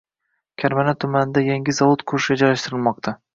Karmana 0.61 0.93
tumanida 1.05 1.43
yangi 1.49 1.77
zavod 1.81 2.03
qurish 2.13 2.31
rejalashtirilmoqdang 2.35 3.21